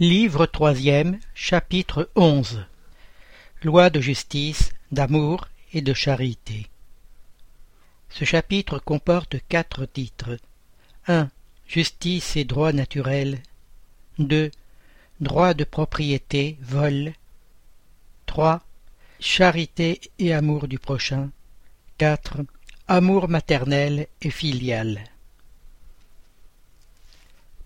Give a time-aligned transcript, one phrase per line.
[0.00, 2.64] Livre troisième, chapitre onze
[3.64, 6.68] Loi de justice, d'amour et de charité.
[8.08, 10.36] Ce chapitre comporte quatre titres.
[11.08, 11.28] 1.
[11.66, 13.42] Justice et droit naturel.
[14.20, 14.52] 2.
[15.20, 17.12] Droit de propriété, vol.
[18.26, 18.62] 3.
[19.18, 21.30] Charité et amour du prochain.
[21.96, 22.42] 4.
[22.86, 25.02] Amour maternel et filial.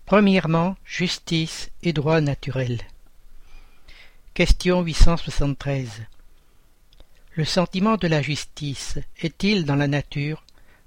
[0.05, 2.79] Premièrement, justice et droit naturel.
[4.33, 6.03] Question 873.
[7.35, 10.43] Le sentiment de la justice est-il dans la nature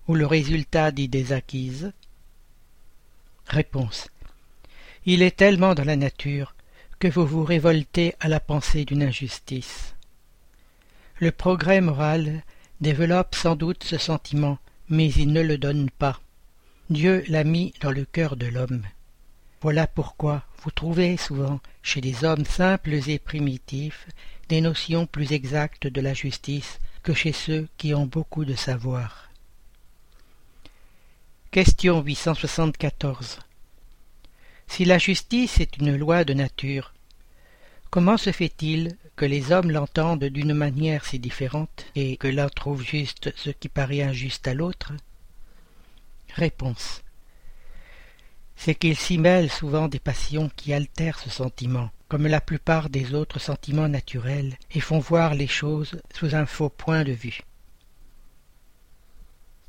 [0.07, 1.93] ou le résultat d'idées acquises
[3.47, 4.09] Réponse.
[5.07, 6.55] Il est tellement dans la nature
[6.99, 9.95] que vous vous révoltez à la pensée d'une injustice.
[11.21, 12.43] Le progrès moral
[12.83, 14.59] développe sans doute ce sentiment,
[14.91, 16.21] mais il ne le donne pas.
[16.91, 18.83] Dieu l'a mis dans le cœur de l'homme.
[19.67, 24.07] Voilà pourquoi vous trouvez souvent chez des hommes simples et primitifs
[24.49, 29.29] des notions plus exactes de la justice que chez ceux qui ont beaucoup de savoir.
[31.51, 33.41] Question 874
[34.69, 36.95] Si la justice est une loi de nature,
[37.91, 42.85] comment se fait-il que les hommes l'entendent d'une manière si différente et que l'un trouve
[42.85, 44.93] juste ce qui paraît injuste à l'autre?
[46.37, 47.03] Réponse
[48.57, 53.15] c'est qu'il s'y mêle souvent des passions qui altèrent ce sentiment, comme la plupart des
[53.15, 57.43] autres sentiments naturels, et font voir les choses sous un faux point de vue.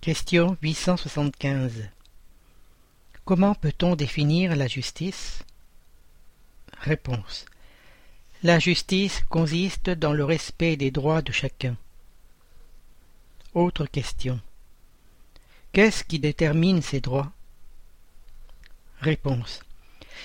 [0.02, 1.90] Question 875
[3.26, 5.44] Comment peut-on définir la justice?
[6.80, 7.46] Réponse
[8.42, 11.76] La justice consiste dans le respect des droits de chacun.
[13.54, 14.40] Autre question.
[15.74, 17.34] Qu'est-ce qui détermine ces droits?
[19.02, 19.62] Réponse.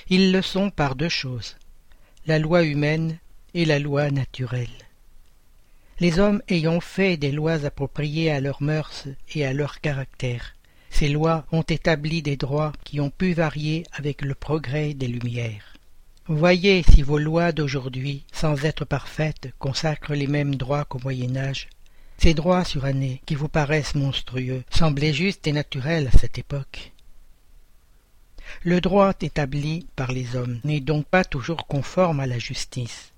[0.09, 1.56] Ils le sont par deux choses,
[2.27, 3.19] la loi humaine
[3.55, 4.69] et la loi naturelle.
[6.01, 10.55] Les hommes ayant fait des lois appropriées à leurs mœurs et à leur caractère,
[10.93, 15.75] ces lois ont établi des droits qui ont pu varier avec le progrès des Lumières.
[16.27, 21.69] Voyez si vos lois d'aujourd'hui, sans être parfaites, consacrent les mêmes droits qu'au Moyen Âge.
[22.19, 26.93] Ces droits surannés, qui vous paraissent monstrueux, semblaient justes et naturels à cette époque.
[28.63, 33.13] Le droit établi par les hommes n'est donc pas toujours conforme à la justice.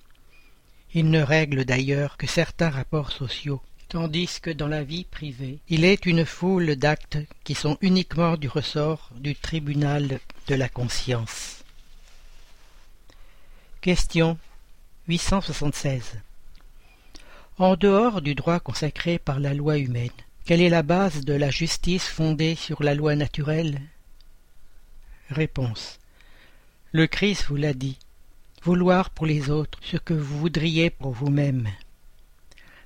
[0.94, 5.84] Il ne règle d'ailleurs que certains rapports sociaux, tandis que dans la vie privée, il
[5.84, 11.64] est une foule d'actes qui sont uniquement du ressort du tribunal de la conscience.
[13.80, 14.38] Question
[15.08, 16.20] 876
[17.58, 20.10] En dehors du droit consacré par la loi humaine,
[20.46, 23.80] quelle est la base de la justice fondée sur la loi naturelle?
[25.30, 25.98] Réponse.
[26.92, 27.98] Le Christ vous l'a dit.
[28.62, 31.68] Vouloir pour les autres ce que vous voudriez pour vous-même.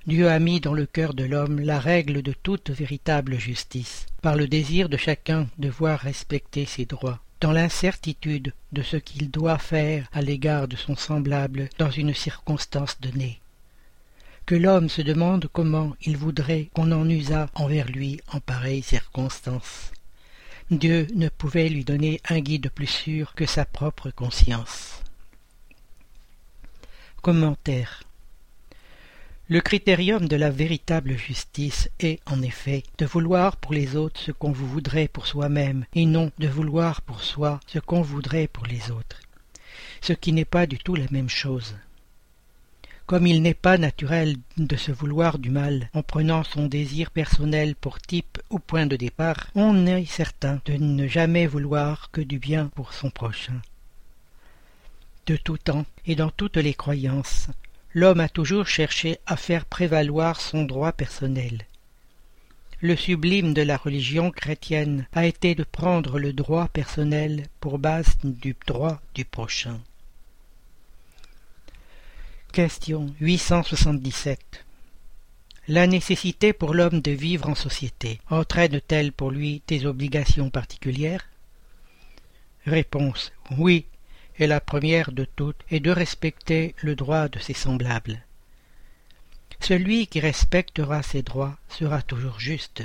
[0.06, 4.37] Dieu a mis dans le cœur de l'homme la règle de toute véritable justice, par
[4.37, 9.59] le désir de chacun de voir respecter ses droits, dans l'incertitude de ce qu'il doit
[9.59, 13.41] faire à l'égard de son semblable dans une circonstance donnée.
[14.47, 19.93] Que l'homme se demande comment il voudrait qu'on en usât envers lui en pareille circonstance.
[20.71, 25.03] Dieu ne pouvait lui donner un guide plus sûr que sa propre conscience.
[27.23, 28.03] Commentaire
[29.49, 34.31] Le critérium de la véritable justice est, en effet, de vouloir pour les autres ce
[34.31, 38.67] qu'on vous voudrait pour soi-même, et non de vouloir pour soi ce qu'on voudrait pour
[38.67, 39.23] les autres,
[40.03, 41.77] ce qui n'est pas du tout la même chose.
[43.09, 47.75] Comme il n'est pas naturel de se vouloir du mal en prenant son désir personnel
[47.75, 52.39] pour type ou point de départ, on est certain de ne jamais vouloir que du
[52.39, 53.63] bien pour son prochain.
[55.25, 57.47] De tout temps et dans toutes les croyances,
[57.95, 61.65] l'homme a toujours cherché à faire prévaloir son droit personnel.
[62.83, 68.19] Le sublime de la religion chrétienne a été de prendre le droit personnel pour base
[68.23, 69.81] du droit du prochain.
[72.53, 74.65] Question 877
[75.69, 81.29] La nécessité pour l'homme de vivre en société entraîne-t-elle pour lui des obligations particulières?
[82.67, 83.85] Réponse Oui,
[84.39, 88.25] et la première de toutes est de respecter le droit de ses semblables.
[89.61, 92.83] Celui qui respectera ses droits sera toujours juste.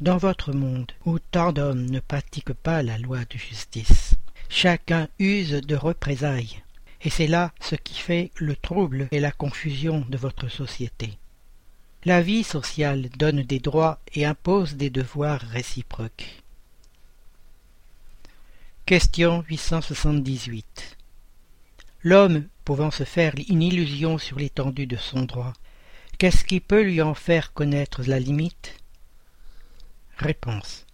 [0.00, 4.14] Dans votre monde, où tant d'hommes ne pratiquent pas la loi de justice,
[4.50, 6.62] chacun use de représailles
[7.04, 11.18] et c'est là ce qui fait le trouble et la confusion de votre société.
[12.04, 16.42] La vie sociale donne des droits et impose des devoirs réciproques.
[18.86, 20.96] Question 878
[22.02, 25.52] L'homme pouvant se faire une illusion sur l'étendue de son droit,
[26.18, 28.76] qu'est-ce qui peut lui en faire connaître la limite?
[30.16, 30.86] Réponse.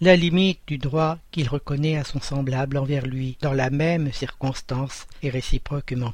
[0.00, 5.06] La limite du droit qu'il reconnaît à son semblable envers lui dans la même circonstance
[5.22, 6.12] et réciproquement.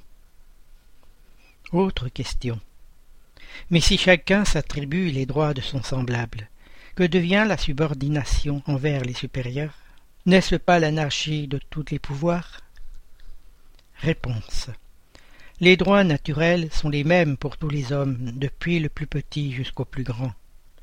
[1.73, 2.61] Autre question.
[3.71, 6.49] Mais si chacun s'attribue les droits de son semblable,
[6.95, 9.75] que devient la subordination envers les supérieurs?
[10.27, 12.61] N'est-ce pas l'anarchie de tous les pouvoirs?
[13.97, 14.69] Réponse.
[15.61, 19.85] Les droits naturels sont les mêmes pour tous les hommes, depuis le plus petit jusqu'au
[19.85, 20.33] plus grand.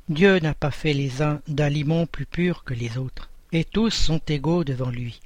[0.10, 4.22] Dieu n'a pas fait les uns limon plus pur que les autres, et tous sont
[4.28, 5.20] égaux devant lui.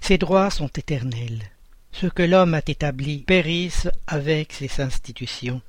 [0.00, 1.42] Ces droits sont éternels.
[1.92, 5.62] Ce que l'homme a établi périsse avec ses institutions.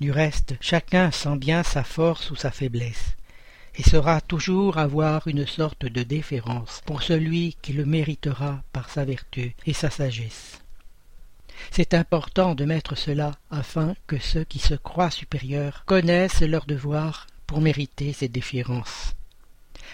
[0.00, 3.16] Du reste, chacun sent bien sa force ou sa faiblesse,
[3.74, 9.04] et saura toujours avoir une sorte de déférence pour celui qui le méritera par sa
[9.04, 10.60] vertu et sa sagesse.
[11.72, 17.26] C'est important de mettre cela afin que ceux qui se croient supérieurs connaissent leur devoir
[17.52, 19.14] pour mériter ces déférences.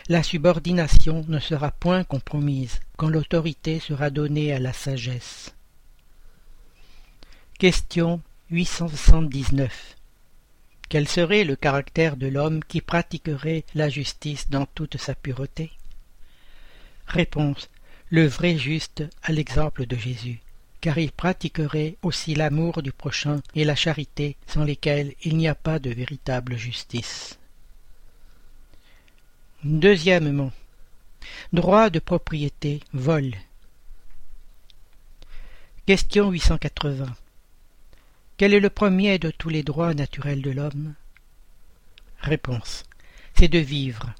[0.08, 5.56] La subordination ne sera point compromise quand l'autorité sera donnée à la sagesse.
[7.58, 8.20] Question
[8.52, 9.96] 879
[10.88, 15.72] Quel serait le caractère de l'homme qui pratiquerait la justice dans toute sa pureté?
[17.08, 17.69] Réponse
[18.08, 20.38] Le vrai juste à l'exemple de Jésus,
[20.81, 25.56] car il pratiquerait aussi l'amour du prochain et la charité sans lesquelles il n'y a
[25.56, 27.37] pas de véritable justice.
[29.64, 30.52] Deuxièmement,
[31.52, 33.34] droit de propriété, vol.
[35.84, 37.06] Question 880.
[38.37, 40.94] Quel est le premier de tous les droits naturels de l'homme?
[42.20, 42.84] Réponse.
[43.34, 44.14] C'est de vivre.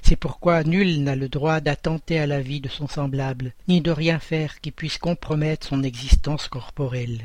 [0.00, 3.90] C'est pourquoi nul n'a le droit d'attenter à la vie de son semblable, ni de
[3.90, 7.20] rien faire qui puisse compromettre son existence corporelle.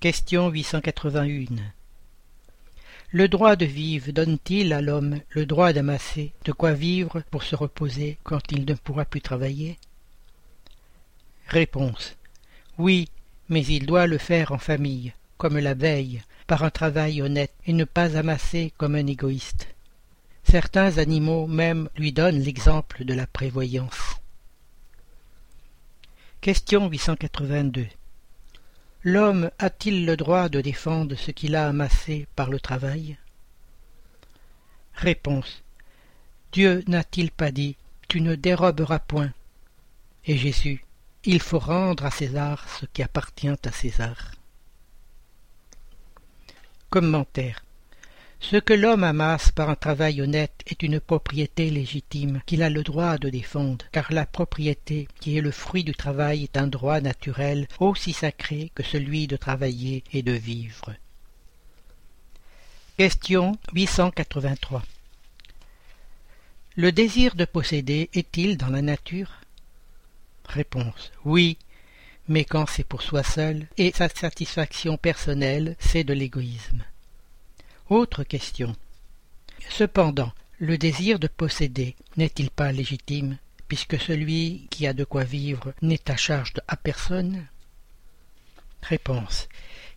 [0.00, 1.72] Question 881.
[3.12, 7.56] Le droit de vivre donne-t-il à l'homme le droit d'amasser de quoi vivre pour se
[7.56, 9.78] reposer quand il ne pourra plus travailler?
[11.48, 12.16] Réponse.
[12.78, 13.08] Oui,
[13.48, 17.82] mais il doit le faire en famille, comme l'abeille, par un travail honnête, et ne
[17.82, 19.66] pas amasser comme un égoïste.
[20.44, 24.20] Certains animaux même lui donnent l'exemple de la prévoyance.
[26.40, 27.88] Question 882
[29.02, 33.16] L'homme a-t-il le droit de défendre ce qu'il a amassé par le travail?
[34.92, 35.62] Réponse.
[36.52, 37.76] Dieu n'a-t-il pas dit
[38.08, 39.32] Tu ne déroberas point
[40.26, 40.84] Et Jésus
[41.24, 44.32] Il faut rendre à César ce qui appartient à César.
[48.42, 52.82] Ce que l'homme amasse par un travail honnête est une propriété légitime qu'il a le
[52.82, 57.00] droit de défendre, car la propriété qui est le fruit du travail est un droit
[57.00, 60.94] naturel aussi sacré que celui de travailler et de vivre.
[62.96, 64.82] Question 883
[66.76, 69.42] Le désir de posséder est-il dans la nature?
[70.46, 71.58] Réponse Oui,
[72.26, 76.84] mais quand c'est pour soi seul, et sa satisfaction personnelle, c'est de l'égoïsme.
[77.90, 78.76] Autre question.
[79.68, 85.74] Cependant, le désir de posséder n'est-il pas légitime, puisque celui qui a de quoi vivre
[85.82, 87.44] n'est à charge à personne?
[88.82, 89.48] Réponse.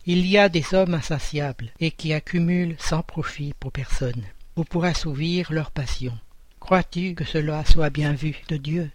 [0.06, 4.24] Il y a des hommes insatiables et qui accumulent sans profit pour personne,
[4.56, 6.18] ou pour assouvir leur passion.
[6.58, 8.90] Crois-tu que cela soit bien vu de Dieu?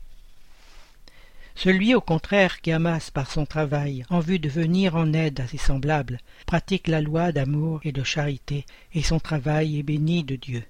[1.59, 5.47] Celui au contraire qui amasse par son travail en vue de venir en aide à
[5.47, 10.37] ses semblables pratique la loi d'amour et de charité, et son travail est béni de
[10.37, 10.63] Dieu.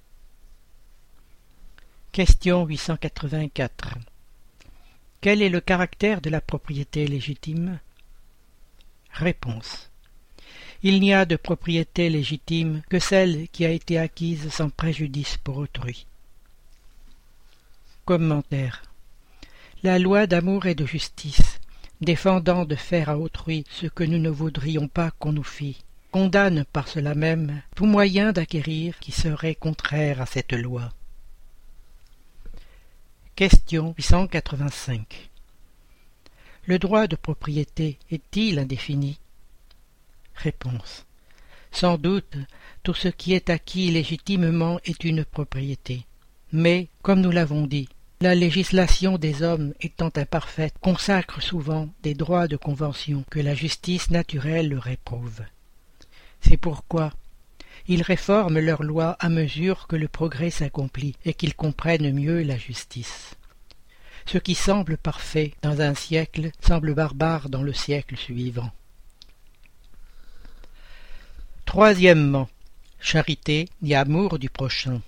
[2.10, 3.98] Question 884
[5.20, 7.78] Quel est le caractère de la propriété légitime?
[9.12, 9.90] Réponse
[10.82, 15.58] Il n'y a de propriété légitime que celle qui a été acquise sans préjudice pour
[15.58, 16.04] autrui.
[18.04, 18.89] Commentaire
[19.82, 21.58] la loi d'amour et de justice,
[22.02, 25.78] défendant de faire à autrui ce que nous ne voudrions pas qu'on nous fît,
[26.10, 30.90] condamne par cela même tout moyen d'acquérir qui serait contraire à cette loi.
[33.36, 35.30] Question 885
[36.64, 39.18] Le droit de propriété est-il indéfini?
[40.34, 41.06] Réponse
[41.72, 42.36] Sans doute,
[42.82, 46.04] tout ce qui est acquis légitimement est une propriété.
[46.52, 47.88] Mais, comme nous l'avons dit,
[48.22, 54.10] la législation des hommes étant imparfaite consacre souvent des droits de convention que la justice
[54.10, 55.40] naturelle leur éprouve.
[56.42, 57.14] C'est pourquoi
[57.88, 62.58] ils réforment leurs lois à mesure que le progrès s'accomplit et qu'ils comprennent mieux la
[62.58, 63.36] justice.
[64.26, 68.70] Ce qui semble parfait dans un siècle semble barbare dans le siècle suivant.
[71.64, 72.50] Troisièmement,
[73.00, 75.00] charité et amour du prochain.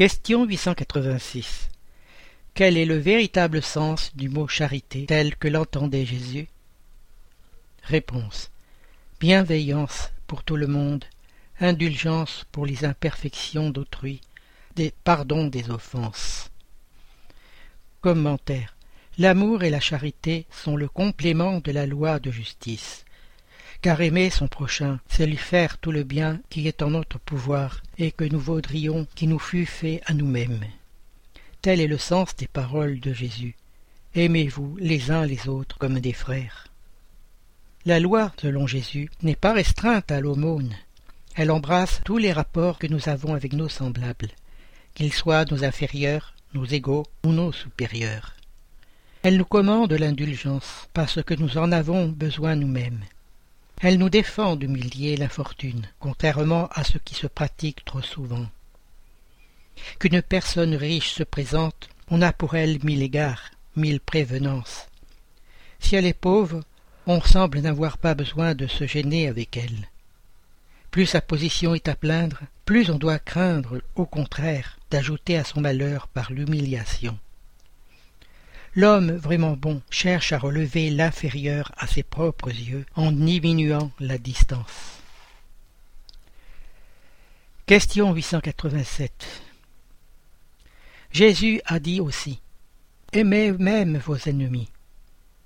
[0.00, 1.68] Question 886.
[2.54, 6.48] Quel est le véritable sens du mot charité tel que l'entendait Jésus?
[7.82, 8.50] Réponse.
[9.20, 11.04] Bienveillance pour tout le monde,
[11.60, 14.22] indulgence pour les imperfections d'autrui,
[14.74, 16.50] des pardons des offenses.
[18.00, 18.76] Commentaire.
[19.18, 23.04] L'amour et la charité sont le complément de la loi de justice.
[23.82, 27.82] Car aimer son prochain, c'est lui faire tout le bien qui est en notre pouvoir
[27.96, 30.60] et que nous vaudrions qui nous fût fait à nous-mêmes.
[31.62, 33.56] Tel est le sens des paroles de Jésus.
[34.14, 36.66] Aimez-vous les uns les autres comme des frères.
[37.86, 40.74] La loi, selon Jésus, n'est pas restreinte à l'aumône.
[41.34, 44.30] Elle embrasse tous les rapports que nous avons avec nos semblables,
[44.94, 48.34] qu'ils soient nos inférieurs, nos égaux ou nos supérieurs.
[49.22, 53.04] Elle nous commande l'indulgence, parce que nous en avons besoin nous-mêmes.
[53.82, 58.46] Elle nous défend d'humilier l'infortune, contrairement à ce qui se pratique trop souvent.
[59.98, 64.86] Qu'une personne riche se présente, on a pour elle mille égards, mille prévenances.
[65.78, 66.60] Si elle est pauvre,
[67.06, 69.88] on semble n'avoir pas besoin de se gêner avec elle.
[70.90, 75.62] Plus sa position est à plaindre, plus on doit craindre, au contraire, d'ajouter à son
[75.62, 77.18] malheur par l'humiliation.
[78.76, 85.00] L'homme vraiment bon cherche à relever l'inférieur à ses propres yeux en diminuant la distance.
[87.66, 89.42] Question 887
[91.10, 92.40] Jésus a dit aussi
[93.12, 94.68] Aimez même vos ennemis.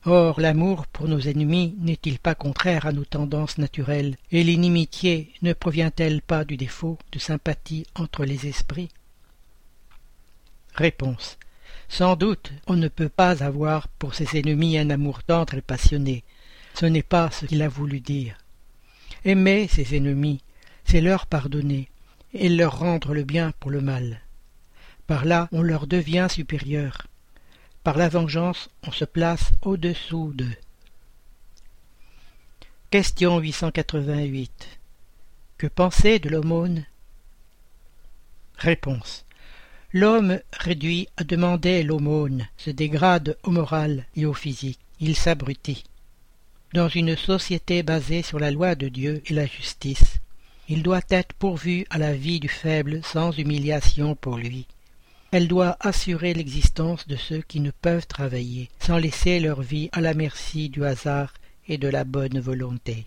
[0.04, 5.54] Or l'amour pour nos ennemis n'est-il pas contraire à nos tendances naturelles, et l'inimitié ne
[5.54, 8.90] provient-elle pas du défaut de sympathie entre les esprits?
[10.74, 11.38] Réponse.
[11.88, 16.24] Sans doute on ne peut pas avoir pour ses ennemis un amour tendre et passionné.
[16.74, 18.36] Ce n'est pas ce qu'il a voulu dire.
[19.24, 20.42] Aimer ses ennemis,
[20.84, 21.88] c'est leur pardonner,
[22.32, 24.20] et leur rendre le bien pour le mal.
[25.06, 27.06] Par là on leur devient supérieur.
[27.82, 30.56] Par la vengeance on se place au-dessous d'eux.
[32.90, 34.78] Question 888.
[35.58, 36.84] Que penser de l'aumône?
[38.56, 39.24] Réponse.
[39.96, 44.80] L'homme réduit à demander l'aumône se dégrade au moral et au physique.
[44.98, 45.84] Il s'abrutit.
[46.72, 50.18] Dans une société basée sur la loi de Dieu et la justice,
[50.68, 54.66] il doit être pourvu à la vie du faible sans humiliation pour lui.
[55.30, 60.00] Elle doit assurer l'existence de ceux qui ne peuvent travailler, sans laisser leur vie à
[60.00, 61.32] la merci du hasard
[61.68, 63.06] et de la bonne volonté.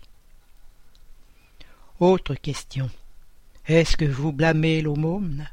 [2.00, 2.88] Autre question.
[3.66, 5.48] Est-ce que vous blâmez l'aumône?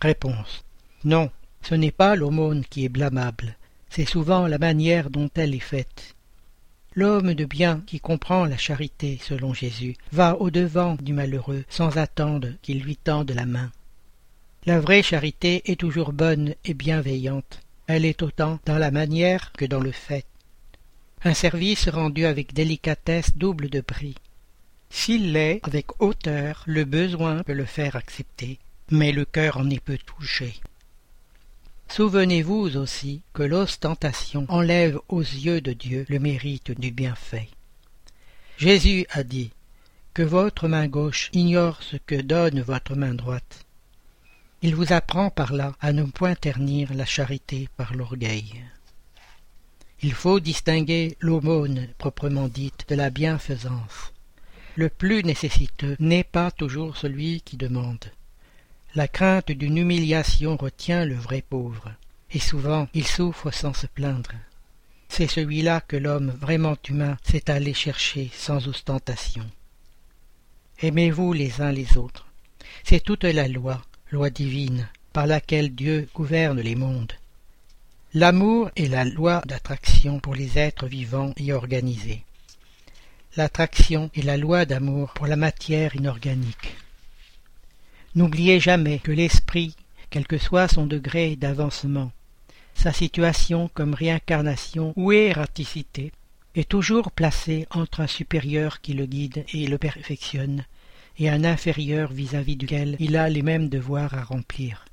[0.00, 0.64] Réponse.
[1.04, 1.30] Non,
[1.62, 3.56] ce n'est pas l'aumône qui est blâmable,
[3.88, 6.14] c'est souvent la manière dont elle est faite.
[6.94, 12.48] L'homme de bien qui comprend la charité selon Jésus va au-devant du malheureux sans attendre
[12.62, 13.70] qu'il lui tende la main.
[14.64, 17.60] La vraie charité est toujours bonne et bienveillante.
[17.86, 20.26] Elle est autant dans la manière que dans le fait.
[21.22, 24.16] Un service rendu avec délicatesse double de prix.
[24.90, 28.58] S'il l'est avec hauteur, le besoin peut le faire accepter,
[28.90, 30.60] mais le cœur en est peu touché.
[31.88, 37.48] Souvenez-vous aussi que l'ostentation enlève aux yeux de Dieu le mérite du bienfait.
[38.58, 39.50] Jésus a dit
[40.14, 43.66] que votre main gauche ignore ce que donne votre main droite.
[44.62, 48.64] Il vous apprend par là à ne point ternir la charité par l'orgueil.
[50.02, 54.12] Il faut distinguer l'aumône proprement dite de la bienfaisance.
[54.74, 58.10] Le plus nécessiteux n'est pas toujours celui qui demande.
[58.96, 61.92] La crainte d'une humiliation retient le vrai pauvre,
[62.30, 64.32] et souvent il souffre sans se plaindre.
[65.10, 69.44] C'est celui-là que l'homme vraiment humain s'est allé chercher sans ostentation.
[70.80, 72.26] Aimez-vous les uns les autres.
[72.84, 77.12] C'est toute la loi, loi divine, par laquelle Dieu gouverne les mondes.
[78.14, 82.24] L'amour est la loi d'attraction pour les êtres vivants et organisés.
[83.36, 86.78] L'attraction est la loi d'amour pour la matière inorganique.
[88.16, 89.76] N'oubliez jamais que l'esprit,
[90.08, 92.10] quel que soit son degré d'avancement,
[92.74, 96.12] sa situation comme réincarnation ou erraticité,
[96.54, 100.64] est toujours placé entre un supérieur qui le guide et le perfectionne,
[101.18, 104.86] et un inférieur vis-à-vis duquel il a les mêmes devoirs à remplir.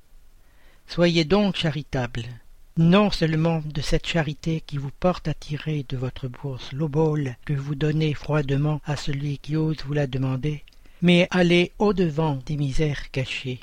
[0.85, 2.25] Soyez donc charitable,
[2.75, 7.53] non seulement de cette charité qui vous porte à tirer de votre bourse l'obole que
[7.53, 10.65] vous donnez froidement à celui qui ose vous la demander,
[11.03, 13.60] mais allez au-devant des misères cachées.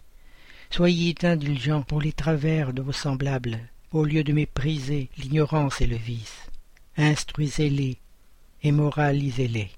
[0.71, 3.59] Soyez indulgents pour les travers de vos semblables,
[3.93, 6.51] au lieu de mépriser l'ignorance et le vice.
[6.99, 7.97] Instruisez-les
[8.63, 9.71] et moralisez-les.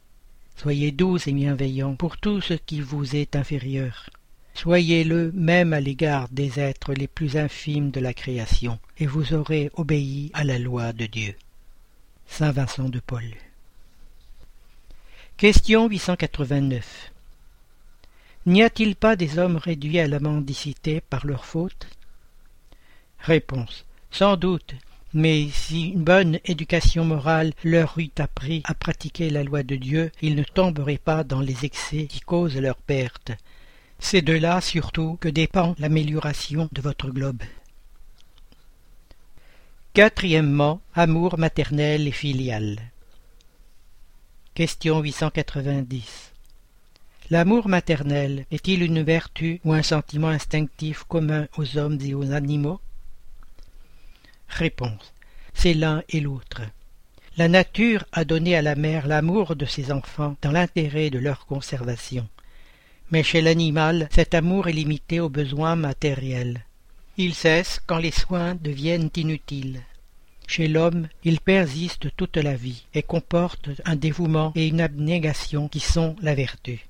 [0.56, 4.10] Soyez doux et bienveillants pour tout ce qui vous est inférieur.
[4.54, 9.70] Soyez-le même à l'égard des êtres les plus infimes de la création, et vous aurez
[9.74, 11.36] obéi à la loi de Dieu.
[12.26, 13.24] Saint Vincent de Paul.
[15.36, 17.12] Question 889.
[18.44, 21.86] N'y a-t-il pas des hommes réduits à la mendicité par leur faute?
[23.20, 23.86] Réponse.
[24.10, 24.74] Sans doute,
[25.14, 30.10] mais si une bonne éducation morale leur eût appris à pratiquer la loi de Dieu,
[30.22, 33.30] ils ne tomberaient pas dans les excès qui causent leur perte.
[34.00, 37.42] C'est de là surtout que dépend l'amélioration de votre globe.
[39.94, 42.80] Quatrièmement, amour maternel et filial.
[44.54, 46.31] Question 890.
[47.32, 52.78] L'amour maternel est-il une vertu ou un sentiment instinctif commun aux hommes et aux animaux?
[54.48, 55.14] Réponse.
[55.54, 56.60] C'est l'un et l'autre.
[57.38, 61.46] La nature a donné à la mère l'amour de ses enfants dans l'intérêt de leur
[61.46, 62.28] conservation.
[63.10, 66.66] Mais chez l'animal, cet amour est limité aux besoins matériels.
[67.16, 69.80] Il cesse quand les soins deviennent inutiles.
[70.46, 75.80] Chez l'homme, il persiste toute la vie et comporte un dévouement et une abnégation qui
[75.80, 76.84] sont la vertu.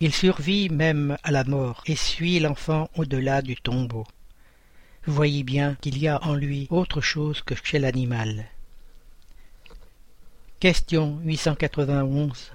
[0.00, 4.06] Il survit même à la mort et suit l'enfant au-delà du tombeau.
[5.06, 8.46] Voyez bien qu'il y a en lui autre chose que chez l'animal.
[10.60, 12.52] Question 891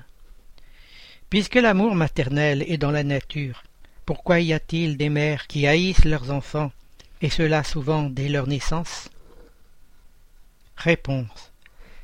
[1.29, 3.63] Puisque l'amour maternel est dans la nature,
[4.05, 6.71] pourquoi y a-t-il des mères qui haïssent leurs enfants,
[7.21, 9.09] et cela souvent dès leur naissance?
[10.75, 11.51] Réponse.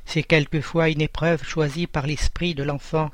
[0.05, 3.11] C'est quelquefois une épreuve choisie par l'esprit de l'enfant,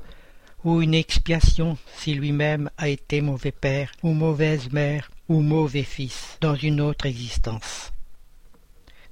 [0.64, 6.38] ou une expiation si lui-même a été mauvais père ou mauvaise mère ou mauvais fils
[6.42, 7.92] dans une autre existence.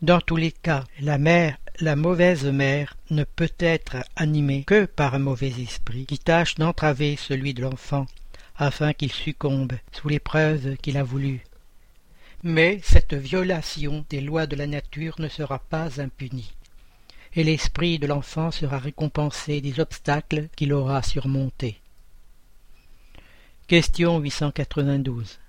[0.02, 5.14] Dans tous les cas, la mère, la mauvaise mère, ne peut être animée que par
[5.14, 8.08] un mauvais esprit qui tâche d'entraver celui de l'enfant,
[8.58, 11.44] afin qu'il succombe sous l'épreuve qu'il a voulu.
[12.44, 16.52] Mais cette violation des lois de la nature ne sera pas impunie,
[17.34, 21.80] et l'esprit de l'enfant sera récompensé des obstacles qu'il aura surmontés.
[23.68, 25.40] Question 892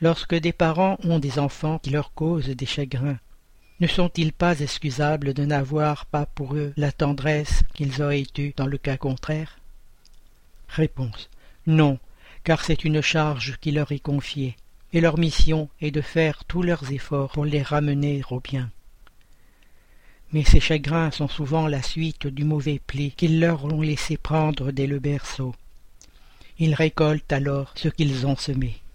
[0.00, 3.18] Lorsque des parents ont des enfants qui leur causent des chagrins,
[3.80, 8.66] ne sont-ils pas excusables de n'avoir pas pour eux la tendresse qu'ils auraient eue dans
[8.66, 9.58] le cas contraire?
[10.68, 11.28] Réponse.
[11.66, 11.98] Non,
[12.44, 14.56] car c'est une charge qui leur est confiée,
[14.92, 18.70] et leur mission est de faire tous leurs efforts pour les ramener au bien.
[20.36, 24.70] Mais ces chagrins sont souvent la suite du mauvais pli qu'ils leur ont laissé prendre
[24.70, 25.54] dès le berceau.
[26.58, 28.76] Ils récoltent alors ce qu'ils ont semé.